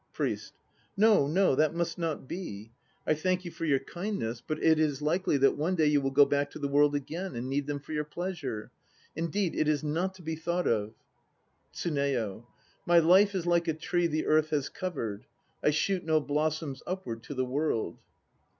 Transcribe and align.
PRIEST. 0.13 0.53
No, 0.97 1.27
no, 1.27 1.53
that 1.53 1.75
must 1.75 1.99
not 1.99 2.27
be. 2.27 2.71
I 3.05 3.13
thank 3.13 3.45
you 3.45 3.51
for 3.51 3.65
your 3.65 3.77
kindness, 3.77 4.41
but 4.41 4.57
it 4.57 4.63
HACHI 4.63 4.63
NO 4.63 4.73
KI 4.73 4.81
105 4.81 4.93
is 4.97 5.01
likely 5.03 5.37
that 5.37 5.57
one 5.57 5.75
day 5.75 5.85
you 5.85 6.01
will 6.01 6.09
go 6.09 6.25
back 6.25 6.49
to 6.49 6.57
the 6.57 6.67
World 6.67 6.95
again 6.95 7.35
and 7.35 7.47
need 7.47 7.67
them 7.67 7.79
for 7.79 7.91
your 7.93 8.03
pleasure. 8.03 8.71
Indeed 9.15 9.53
it 9.53 9.67
is 9.67 9.83
not 9.83 10.15
to 10.15 10.23
be 10.23 10.35
thought 10.35 10.65
of. 10.65 10.93
TSUNEYO. 11.75 12.47
My 12.87 12.97
life 12.97 13.35
is 13.35 13.45
like 13.45 13.67
a 13.67 13.75
tree 13.75 14.07
the 14.07 14.25
earth 14.25 14.49
has 14.49 14.69
covered; 14.69 15.27
I 15.63 15.69
shoot 15.69 16.03
no 16.03 16.19
blossoms 16.19 16.81
upward 16.87 17.21
to 17.25 17.35
the 17.35 17.45
world. 17.45 17.99